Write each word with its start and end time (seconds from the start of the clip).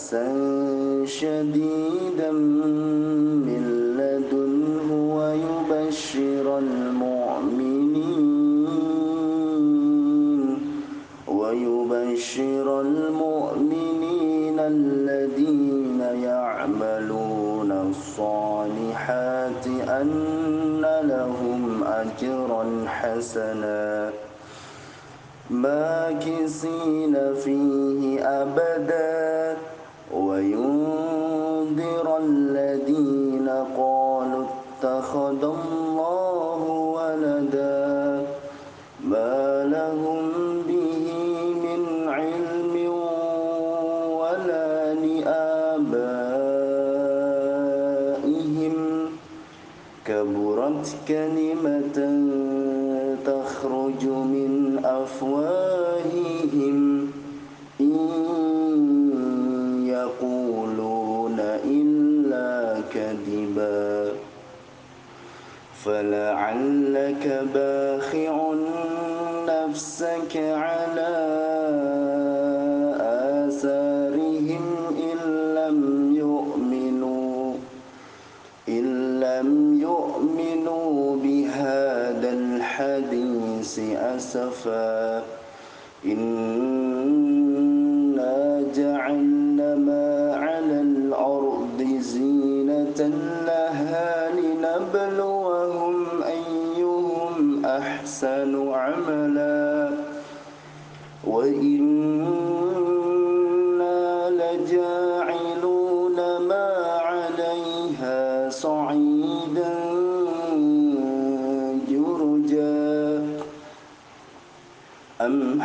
بأسا 0.00 1.04
شديدا 1.04 2.32
من 2.32 3.64
لدنه 3.98 4.88
ويبشر 5.16 6.58
المؤمنين 6.58 7.88
ويبشر 11.28 12.80
المؤمنين 12.80 14.58
الذين 14.58 16.00
يعملون 16.00 17.72
الصالحات 17.72 19.66
أن 19.88 20.84
لهم 21.02 21.84
أجرا 21.84 22.84
حسنا. 22.86 24.10
ماكسين 25.50 27.34
فيه 27.34 28.20
أبدا. 28.24 29.69
وينذر 30.40 32.06
الذين 32.16 33.48
قالوا 33.76 34.44
اتخذ 34.48 35.42
الله 35.44 36.62
ولدا 36.96 38.24
ما 39.04 39.64
لهم 39.74 40.24
به 40.68 41.06
من 41.64 41.82
علم 42.08 42.74
ولا 44.20 44.94
لآبائهم. 45.04 45.96
كبرت 50.06 50.86
كلمة 51.08 51.49
كذبا 62.94 64.12
فلعلك 65.84 67.24
باخع 67.54 68.54
نفسك 69.48 70.36
على 70.36 71.14
آثارهم 73.00 74.64
إن 75.10 75.18
لم 75.54 75.78
يؤمنوا 76.16 77.54
إن 78.68 79.20
لم 79.20 79.80
يؤمنوا 79.80 81.16
بهذا 81.16 82.30
الحديث 82.30 83.78
أسفا 83.96 85.22
إنا 86.04 86.49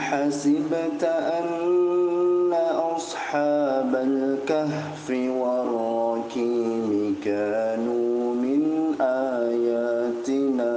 أم 0.06 0.12
حسبت 0.12 1.04
أن 1.04 2.54
أصحاب 2.96 3.96
الكهف 3.96 5.10
والركيم 5.10 7.16
كانوا 7.26 8.34
من 8.36 8.62
آياتنا 9.02 10.72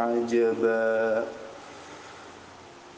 عجبا. 0.00 1.24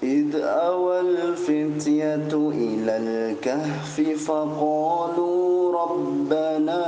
إذ 0.02 0.36
أوى 0.36 1.00
الفتية 1.00 2.32
إلى 2.32 2.96
الكهف 2.96 4.00
فقالوا 4.26 5.72
ربنا 5.82 6.84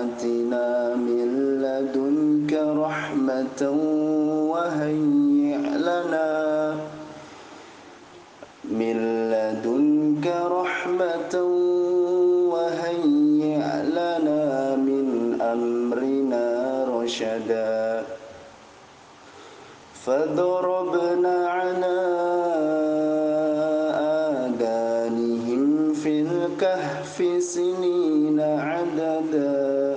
آتنا 0.00 0.94
من 0.94 1.28
لدنك 1.62 2.52
رحمة 2.52 3.70
وهيئ 4.50 5.23
الكهف 26.64 27.42
سنين 27.42 28.40
عددا. 28.40 29.96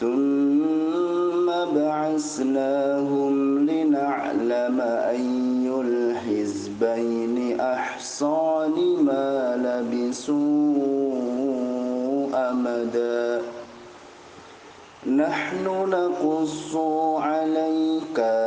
ثم 0.00 1.46
بعثناهم 1.74 3.58
لنعلم 3.70 4.80
أي 4.80 5.68
الحزبين 5.68 7.60
أحصى 7.60 8.68
لما 8.76 9.56
لبثوا 9.64 10.30
أمدا. 12.50 13.42
نحن 15.06 15.64
نقص 15.90 16.76
عليك 17.16 18.41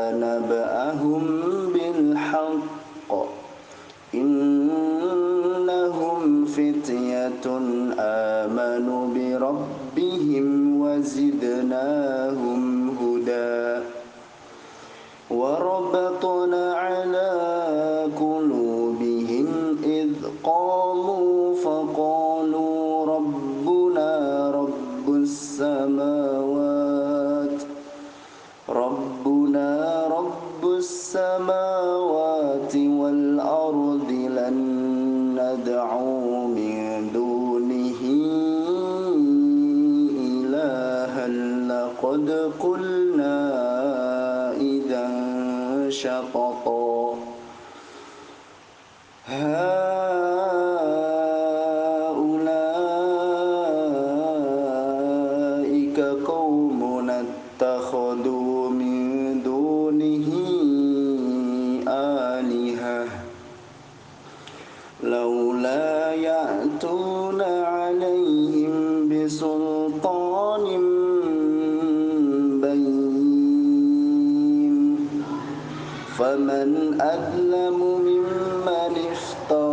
آمنوا 7.99 9.03
بربهم 9.15 10.47
وزدناهم 10.81 12.61
هدى 13.01 13.55
وربطنا 15.31 16.34
Up. 46.05 46.44
فمن 76.17 77.01
أظلم 77.01 77.79
ممن 78.07 78.93
افترى 79.11 79.64